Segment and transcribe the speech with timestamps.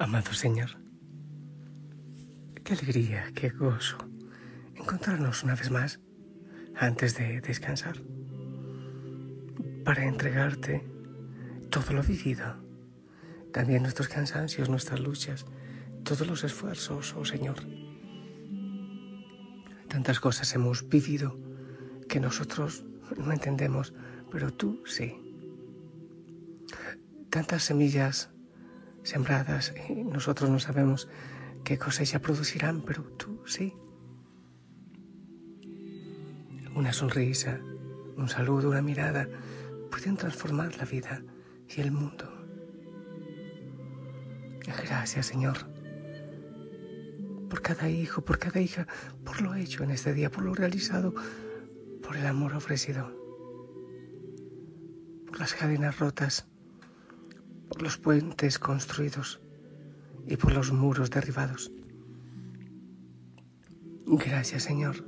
[0.00, 0.70] Amado Señor,
[2.64, 3.98] qué alegría, qué gozo
[4.74, 6.00] encontrarnos una vez más
[6.74, 8.00] antes de descansar
[9.84, 10.88] para entregarte
[11.68, 12.64] todo lo vivido,
[13.52, 15.44] también nuestros cansancios, nuestras luchas,
[16.02, 17.58] todos los esfuerzos, oh Señor.
[19.86, 21.38] Tantas cosas hemos vivido
[22.08, 22.86] que nosotros
[23.18, 23.92] no entendemos,
[24.32, 25.20] pero tú sí.
[27.28, 28.30] Tantas semillas
[29.02, 31.08] sembradas y nosotros no sabemos
[31.64, 33.74] qué cosecha producirán, pero tú sí.
[36.74, 37.60] Una sonrisa,
[38.16, 39.28] un saludo, una mirada
[39.90, 41.22] pueden transformar la vida
[41.68, 42.32] y el mundo.
[44.66, 45.70] Gracias Señor
[47.50, 48.86] por cada hijo, por cada hija,
[49.24, 51.12] por lo hecho en este día, por lo realizado,
[52.00, 53.12] por el amor ofrecido,
[55.26, 56.46] por las cadenas rotas
[57.70, 59.40] por los puentes construidos
[60.26, 61.72] y por los muros derribados.
[64.06, 65.04] Gracias Señor,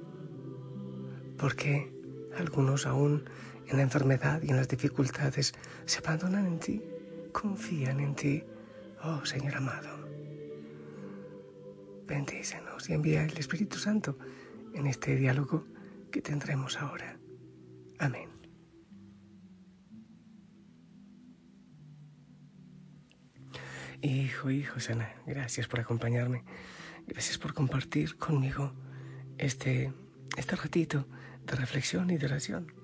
[1.37, 1.93] porque
[2.39, 3.25] algunos aún
[3.67, 6.83] en la enfermedad y en las dificultades se abandonan en ti,
[7.33, 8.45] confían en ti,
[9.03, 10.09] oh Señor amado.
[12.07, 14.17] Bendícenos y envía el Espíritu Santo
[14.73, 15.65] en este diálogo
[16.11, 17.19] que tendremos ahora.
[17.99, 18.32] Amén.
[24.03, 26.43] Hijo, hijo, Sana, gracias por acompañarme.
[27.07, 28.73] Gracias por compartir conmigo
[29.39, 29.93] este,
[30.37, 31.07] este ratito
[31.47, 32.75] de reflexión y de oración.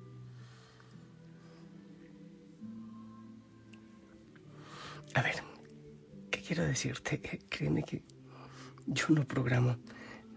[5.15, 5.43] A ver,
[6.31, 7.21] ¿qué quiero decirte?
[7.51, 8.05] Créeme que
[8.87, 9.77] yo no programo,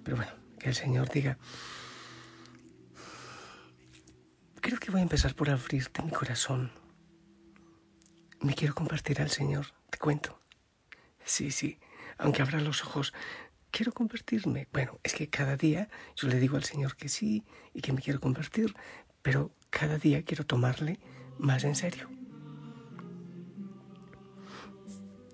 [0.04, 1.38] pero bueno, que el Señor diga.
[4.62, 6.72] Creo que voy a empezar por abrirte mi corazón.
[8.40, 10.41] Me quiero compartir al Señor, te cuento.
[11.26, 11.80] Sí, sí,
[12.18, 13.14] aunque abra los ojos,
[13.72, 14.68] quiero convertirme.
[14.72, 17.44] Bueno, es que cada día yo le digo al Señor que sí
[17.74, 18.76] y que me quiero convertir,
[19.22, 21.00] pero cada día quiero tomarle
[21.40, 22.10] más en serio.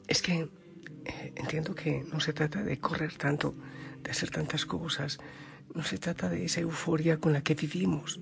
[0.08, 0.50] Es que
[1.06, 3.56] eh, entiendo que no se trata de correr tanto,
[4.04, 5.19] de hacer tantas cosas,
[5.74, 8.19] no se trata de esa euforia con la que vivimos.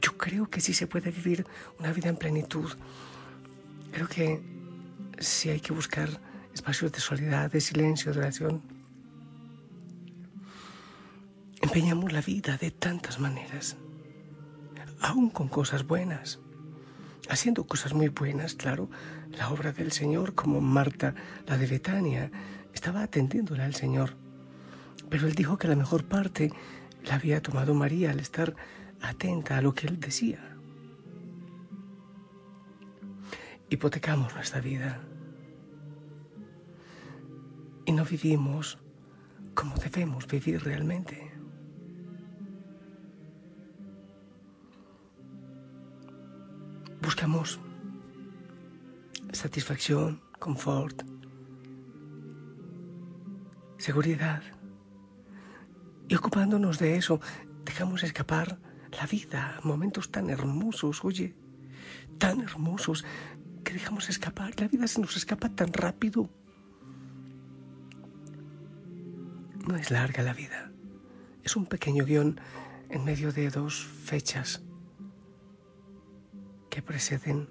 [0.00, 1.46] Yo creo que sí se puede vivir
[1.78, 2.70] una vida en plenitud.
[3.92, 4.40] Creo que
[5.18, 6.20] sí hay que buscar
[6.58, 8.62] espacios de soledad, de silencio, de oración.
[11.62, 13.76] Empeñamos la vida de tantas maneras,
[15.00, 16.40] aún con cosas buenas,
[17.28, 18.90] haciendo cosas muy buenas, claro.
[19.30, 21.14] La obra del Señor, como Marta,
[21.46, 22.32] la de Betania,
[22.74, 24.16] estaba atendiéndola al Señor.
[25.08, 26.52] Pero él dijo que la mejor parte
[27.04, 28.56] la había tomado María al estar
[29.00, 30.40] atenta a lo que él decía.
[33.70, 35.00] Hipotecamos nuestra vida
[37.88, 38.76] y no vivimos
[39.54, 41.32] como debemos vivir realmente.
[47.00, 47.58] Buscamos
[49.32, 51.02] satisfacción, confort,
[53.78, 54.42] seguridad.
[56.08, 57.22] Y ocupándonos de eso,
[57.64, 58.58] dejamos escapar
[58.92, 61.34] la vida, momentos tan hermosos, oye,
[62.18, 63.06] tan hermosos,
[63.64, 64.60] que dejamos escapar.
[64.60, 66.28] La vida se nos escapa tan rápido.
[69.68, 70.72] No es larga la vida.
[71.44, 72.40] Es un pequeño guion
[72.88, 74.62] en medio de dos fechas
[76.70, 77.50] que preceden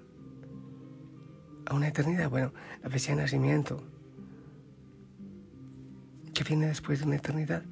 [1.66, 2.28] a una eternidad.
[2.28, 2.52] Bueno,
[2.82, 3.84] la fecha de nacimiento,
[6.34, 7.62] que viene después de una eternidad,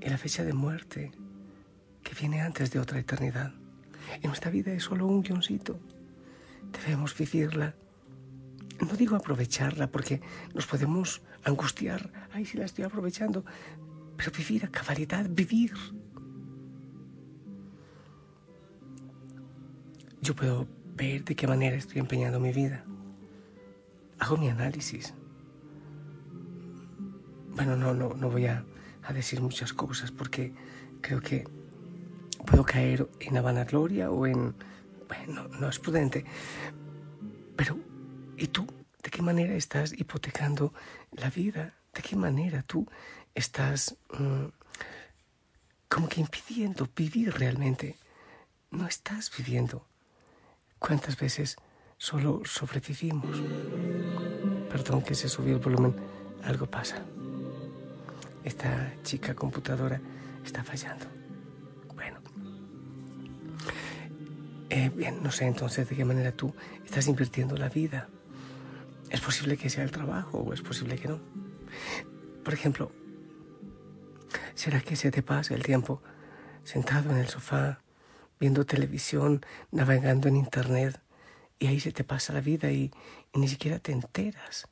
[0.00, 1.12] y la fecha de muerte,
[2.02, 3.54] que viene antes de otra eternidad.
[4.20, 5.78] Y nuestra vida es solo un guioncito.
[6.72, 7.76] Debemos vivirla
[8.80, 10.20] no digo aprovecharla porque
[10.54, 13.44] nos podemos angustiar, ay, si la estoy aprovechando,
[14.16, 15.72] pero vivir a cabalidad, vivir.
[20.20, 20.66] Yo puedo
[20.96, 22.84] ver de qué manera estoy empeñando mi vida.
[24.18, 25.14] Hago mi análisis.
[27.54, 28.64] Bueno, no, no, no voy a,
[29.14, 30.52] decir muchas cosas porque
[31.00, 31.44] creo que
[32.46, 34.54] puedo caer en la vanagloria o en...
[35.08, 36.26] Bueno, no es prudente.
[37.56, 37.78] Pero
[38.38, 38.64] ¿Y tú
[39.02, 40.72] de qué manera estás hipotecando
[41.10, 41.74] la vida?
[41.92, 42.86] ¿De qué manera tú
[43.34, 44.46] estás mm,
[45.88, 47.96] como que impidiendo vivir realmente?
[48.70, 49.84] No estás viviendo.
[50.78, 51.56] ¿Cuántas veces
[51.96, 53.42] solo sobrevivimos?
[54.70, 55.96] Perdón que se subió el volumen.
[56.44, 57.02] Algo pasa.
[58.44, 60.00] Esta chica computadora
[60.44, 61.06] está fallando.
[61.92, 62.20] Bueno.
[64.70, 66.54] Eh, bien, no sé entonces de qué manera tú
[66.84, 68.08] estás invirtiendo la vida
[69.10, 71.20] Es posible que sea el trabajo o es posible que no.
[72.44, 72.92] Por ejemplo,
[74.54, 76.02] ¿será que se te pasa el tiempo
[76.64, 77.80] sentado en el sofá,
[78.38, 81.00] viendo televisión, navegando en internet,
[81.58, 82.90] y ahí se te pasa la vida y,
[83.34, 84.68] ni siquiera te enteras?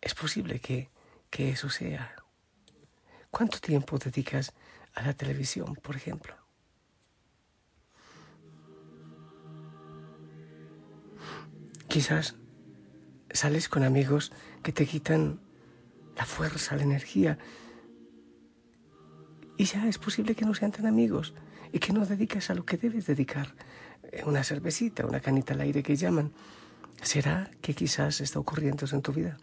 [0.00, 0.88] Es posible que,
[1.30, 2.14] que eso sea.
[3.30, 4.54] ¿Cuánto tiempo dedicas
[4.94, 6.34] a la televisión, por ejemplo?
[11.88, 12.36] Quizás
[13.36, 15.40] sales con amigos que te quitan
[16.16, 17.38] la fuerza, la energía.
[19.56, 21.34] Y ya es posible que no sean tan amigos
[21.72, 23.54] y que no dediques a lo que debes dedicar.
[24.04, 26.32] Eh, una cervecita, una canita al aire que llaman.
[27.02, 29.36] ¿Será que quizás está ocurriendo eso en tu vida?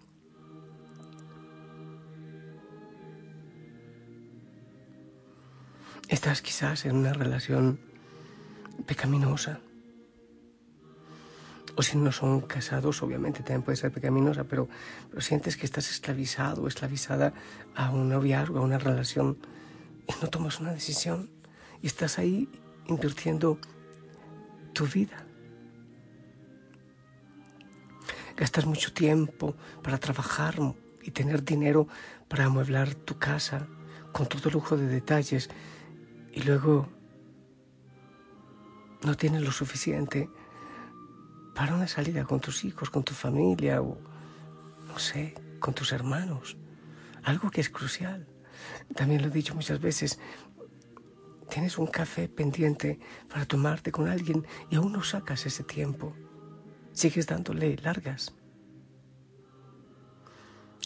[6.10, 7.80] Estás quizás en una relación
[8.86, 9.62] pecaminosa
[11.76, 14.70] o si no son casados, obviamente también puede ser pecaminosa, pero,
[15.10, 17.34] pero sientes que estás esclavizado o esclavizada
[17.76, 19.38] a un noviazgo, a una relación,
[20.08, 21.30] y no tomas una decisión,
[21.82, 22.48] y estás ahí
[22.88, 23.58] invirtiendo
[24.74, 25.26] tu vida.
[28.36, 30.56] Gastas mucho tiempo para trabajar
[31.02, 31.88] y tener dinero
[32.28, 33.68] para amueblar tu casa
[34.12, 35.50] con todo lujo de detalles
[36.32, 36.90] y luego
[39.04, 40.30] no tienes lo suficiente
[41.54, 43.98] para una salida con tus hijos, con tu familia o,
[44.88, 46.58] no sé, con tus hermanos.
[47.24, 48.28] Algo que es crucial.
[48.96, 50.20] También lo he dicho muchas veces,
[51.50, 56.16] tienes un café pendiente para tomarte con alguien y aún no sacas ese tiempo.
[56.94, 58.34] Sigues dándole largas.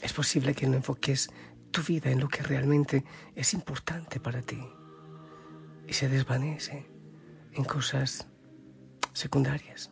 [0.02, 1.30] Es posible que no enfoques
[1.72, 3.04] tu vida en lo que realmente
[3.36, 4.62] es importante para ti
[5.88, 6.86] y se desvanece
[7.54, 8.28] en cosas
[9.14, 9.92] secundarias.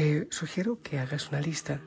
[0.00, 1.78] Te sugiero que hagas una lista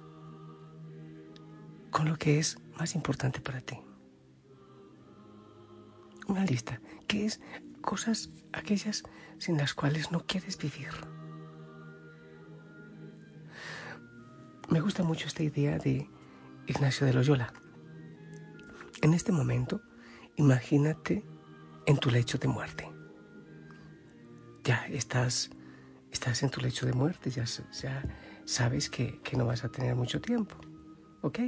[1.89, 3.79] con lo que es más importante para ti.
[6.27, 7.41] Una lista que es
[7.81, 9.01] cosas aquellas
[9.39, 10.91] sin las cuales no quieres vivir.
[14.69, 16.07] Me gusta mucho esta idea de
[16.67, 17.51] Ignacio de Loyola.
[19.01, 19.81] En este momento,
[20.35, 21.25] imagínate
[21.87, 22.87] en tu lecho de muerte.
[24.63, 25.49] Ya estás
[26.13, 27.45] estás en tu lecho de muerte, ya,
[28.45, 30.55] sabes que, que no vas a tener mucho tiempo.
[31.21, 31.39] ¿Ok?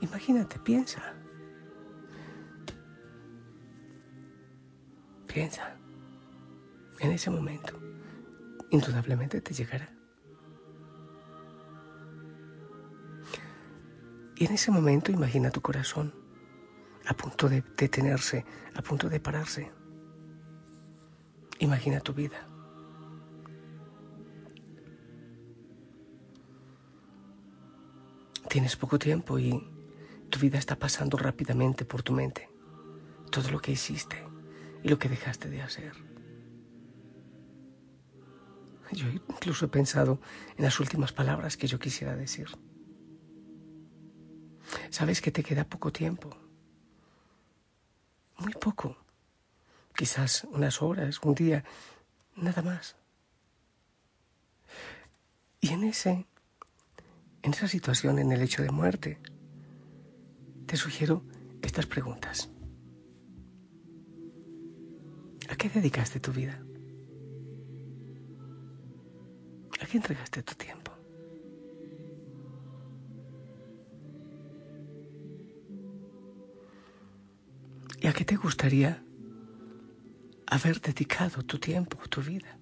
[0.00, 1.14] Imagínate, piensa.
[5.26, 5.76] Piensa.
[7.00, 7.78] En ese momento,
[8.70, 9.88] indudablemente te llegará.
[14.36, 16.12] Y en ese momento imagina tu corazón
[17.06, 18.44] a punto de detenerse,
[18.74, 19.70] a punto de pararse.
[21.60, 22.48] Imagina tu vida.
[28.54, 29.50] Tienes poco tiempo y
[30.30, 32.48] tu vida está pasando rápidamente por tu mente.
[33.32, 34.24] Todo lo que hiciste
[34.80, 35.92] y lo que dejaste de hacer.
[38.92, 40.20] Yo incluso he pensado
[40.56, 42.46] en las últimas palabras que yo quisiera decir.
[44.88, 46.30] Sabes que te queda poco tiempo.
[48.38, 48.96] Muy poco.
[49.96, 51.64] Quizás unas horas, un día,
[52.36, 52.94] nada más.
[55.60, 56.28] Y en ese
[57.44, 59.18] en esa situación, en el hecho de muerte,
[60.64, 61.22] te sugiero
[61.60, 62.48] estas preguntas.
[65.50, 66.58] ¿A qué dedicaste tu vida?
[69.78, 70.90] ¿A qué entregaste tu tiempo?
[78.00, 79.04] ¿Y a qué te gustaría
[80.46, 82.58] haber dedicado tu tiempo, tu vida?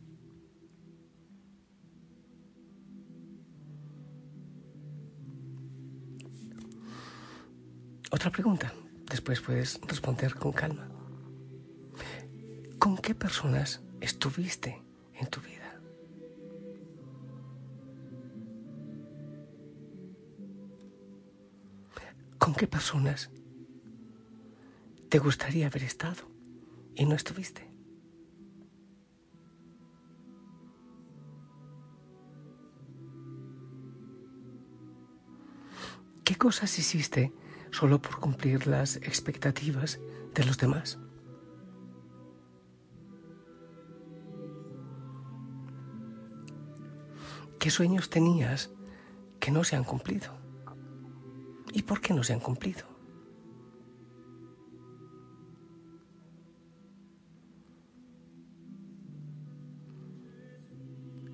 [8.22, 8.72] Otra pregunta,
[9.10, 10.88] después puedes responder con calma.
[12.78, 14.80] ¿Con qué personas estuviste
[15.14, 15.80] en tu vida?
[22.38, 23.28] ¿Con qué personas
[25.08, 26.22] te gustaría haber estado
[26.94, 27.68] y no estuviste?
[36.22, 37.32] ¿Qué cosas hiciste
[37.72, 39.98] solo por cumplir las expectativas
[40.34, 40.98] de los demás.
[47.58, 48.70] ¿Qué sueños tenías
[49.40, 50.32] que no se han cumplido?
[51.72, 52.86] ¿Y por qué no se han cumplido?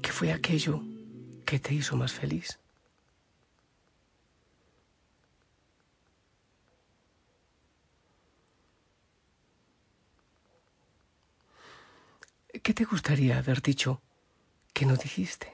[0.00, 0.82] ¿Qué fue aquello
[1.48, 2.60] ¿Qué te hizo más feliz?
[12.68, 14.02] ¿Qué te gustaría haber dicho
[14.74, 15.50] que no dijiste?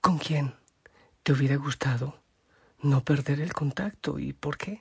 [0.00, 0.54] ¿Con quién
[1.24, 2.22] te hubiera gustado
[2.80, 4.80] no perder el contacto y por qué?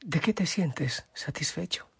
[0.00, 1.93] ¿De qué te sientes satisfecho?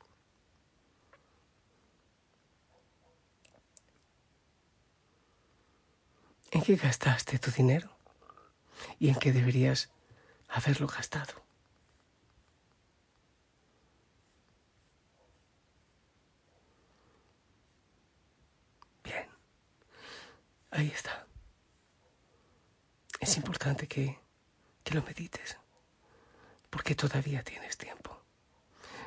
[6.64, 7.90] Qué gastaste tu dinero?
[8.99, 9.90] ¿Y en qué deberías
[10.49, 11.35] haberlo gastado?
[19.02, 19.28] Bien,
[20.71, 21.26] ahí está.
[23.21, 24.18] Es importante que,
[24.83, 25.59] que lo medites,
[26.71, 28.23] porque todavía tienes tiempo.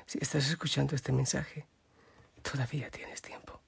[0.05, 1.65] Si estás escuchando este mensaje,
[2.43, 3.59] todavía tienes tiempo.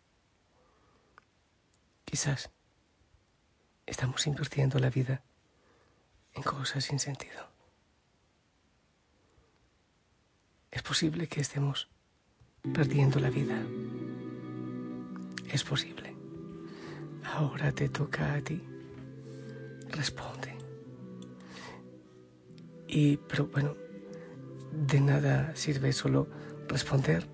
[2.06, 2.52] Quizás
[3.90, 5.24] estamos invirtiendo la vida
[6.34, 7.50] en cosas sin sentido.
[10.72, 11.90] Es posible que estemos
[12.74, 13.60] perdiendo la vida.
[15.52, 16.16] Es posible.
[17.24, 18.62] Ahora te toca a ti.
[19.90, 20.56] Responde.
[22.88, 23.76] Y, pero bueno,
[24.72, 26.30] de nada sirve solo
[26.68, 27.28] responder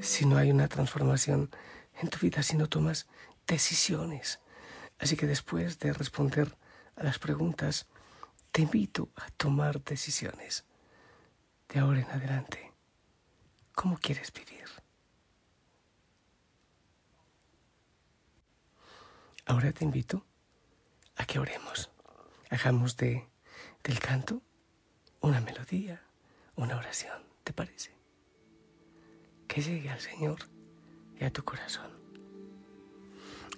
[0.00, 1.50] si no hay una transformación
[2.00, 3.06] en tu vida, si no tomas
[3.46, 4.40] decisiones
[4.98, 6.56] Así que después de responder
[6.96, 7.86] a las preguntas,
[8.52, 10.64] te invito a tomar decisiones.
[11.68, 12.72] De ahora en adelante,
[13.74, 14.64] ¿cómo quieres vivir?
[19.46, 20.24] Ahora te invito
[21.16, 21.90] a que oremos.
[22.50, 23.28] Hagamos de,
[23.82, 24.42] del canto
[25.20, 26.02] una melodía,
[26.54, 27.90] una oración, ¿te parece?
[29.48, 30.48] Que llegue al Señor
[31.18, 31.90] y a tu corazón.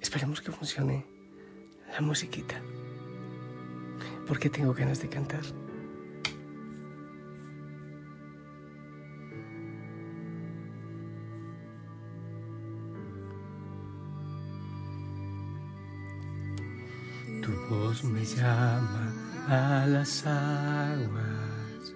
[0.00, 1.04] Esperemos que funcione
[1.96, 2.56] la musiquita.
[4.26, 5.44] Porque tengo ganas de cantar.
[17.42, 19.12] Tu voz me llama
[19.48, 21.94] a las aguas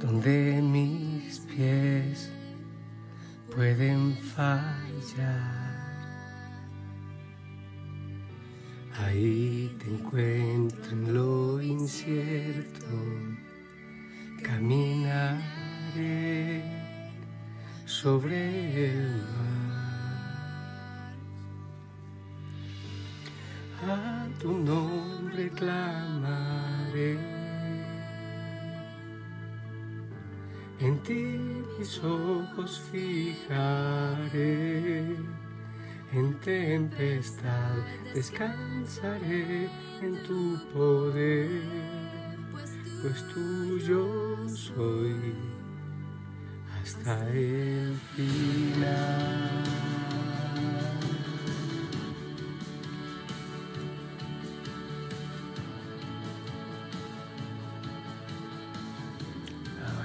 [0.00, 2.30] donde mis pies
[3.54, 5.71] pueden fallar.
[9.04, 12.86] Ahí te encuentro en lo incierto,
[14.42, 15.42] caminaré
[17.84, 19.62] sobre el mar.
[23.88, 27.18] A tu nombre clamaré,
[30.80, 31.38] en ti
[31.78, 34.62] mis ojos fijaré.
[36.12, 37.78] En tempestad
[38.14, 39.68] descansaré
[40.02, 41.48] en tu poder,
[43.00, 45.34] pues tuyo soy
[46.82, 49.62] hasta el final.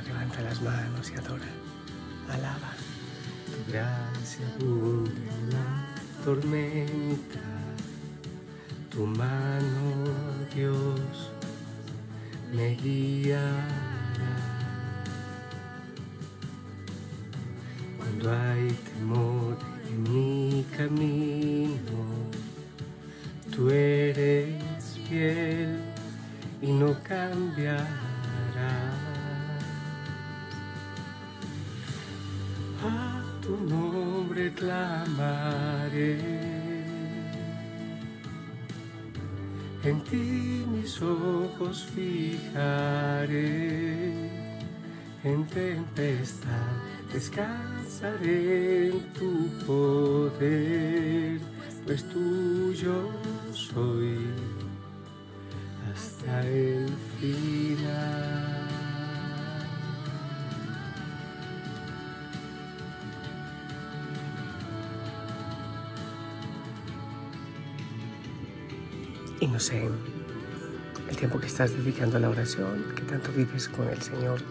[0.06, 1.52] levanta las manos y adora,
[2.30, 2.72] alaba
[3.46, 5.88] tu gracia abunda
[6.24, 7.40] tormenta,
[8.98, 10.10] tu mano,
[10.56, 11.32] Dios,
[12.52, 13.54] me guiará.
[17.96, 19.56] Cuando hay temor
[19.88, 22.00] en mi camino,
[23.56, 24.64] tú eres
[25.08, 25.80] fiel
[26.60, 28.07] y no cambiarás.
[39.88, 43.40] En ti mis ojos fijaré,
[45.24, 46.74] en tempestad
[47.14, 51.40] descansaré en tu poder,
[51.86, 52.98] pues tuyo
[53.54, 54.18] soy
[55.90, 56.90] hasta el
[57.22, 58.57] final.
[69.40, 69.88] Y no sé,
[71.10, 74.42] el tiempo que estás dedicando a la oración, que tanto vives con el Señor,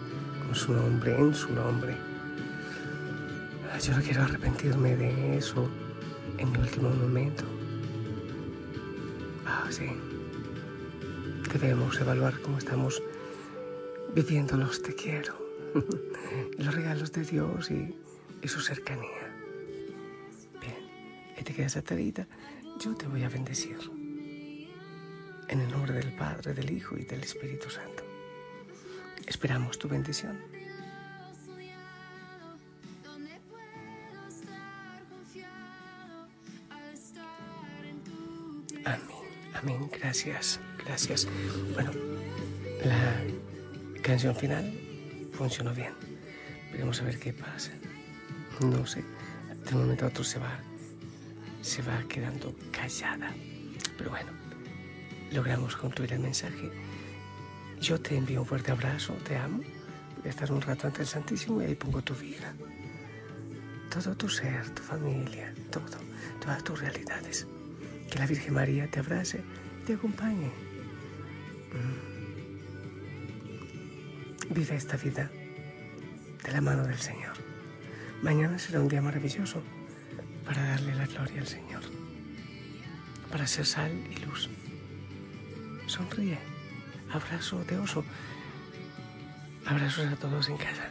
[0.45, 1.95] con su nombre, en su nombre.
[3.83, 5.69] Yo no quiero arrepentirme de eso
[6.37, 7.43] en mi último momento.
[9.45, 9.87] Ah, sí.
[11.53, 13.01] Debemos evaluar cómo estamos
[14.15, 15.37] viviendo los te quiero,
[16.57, 17.95] los regalos de Dios y,
[18.41, 19.33] y su cercanía.
[20.59, 20.75] Bien,
[21.39, 22.27] y te quedas atadita,
[22.79, 23.96] yo te voy a bendecir.
[25.49, 28.03] En el nombre del Padre, del Hijo y del Espíritu Santo.
[29.25, 30.37] Esperamos tu bendición.
[38.85, 39.01] Amén,
[39.53, 41.27] amén, gracias, gracias.
[41.73, 41.91] Bueno,
[42.83, 44.73] la canción final
[45.31, 45.93] funcionó bien.
[46.71, 47.71] Veremos a ver qué pasa.
[48.59, 49.03] No sé,
[49.65, 50.59] de un momento a otro se va,
[51.61, 53.33] se va quedando callada.
[53.97, 54.31] Pero bueno,
[55.31, 56.71] logramos concluir el mensaje.
[57.81, 59.57] Yo te envío un fuerte abrazo, te amo.
[59.57, 62.53] Voy a estar un rato ante el Santísimo y ahí pongo tu vida.
[63.89, 65.85] Todo tu ser, tu familia, todo,
[66.41, 67.47] todas tus realidades.
[68.09, 69.43] Que la Virgen María te abrace
[69.81, 70.51] y te acompañe.
[71.73, 72.17] Mm.
[74.53, 75.29] Vive esta vida
[76.43, 77.35] de la mano del Señor.
[78.21, 79.61] Mañana será un día maravilloso
[80.45, 81.81] para darle la gloria al Señor,
[83.29, 84.49] para ser sal y luz.
[85.87, 86.37] Sonríe,
[87.11, 88.03] abrazo de oso.
[89.65, 90.89] Abrazos a todos en casa.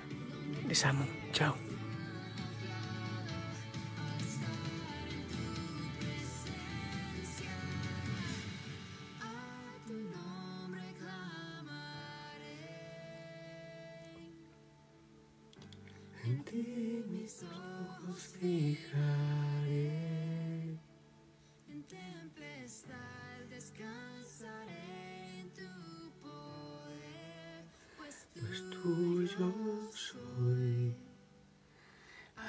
[0.67, 1.07] Les amo.
[1.33, 1.55] Chao.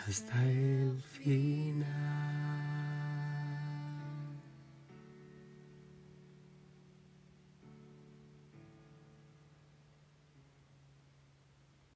[0.07, 2.16] Hasta el final.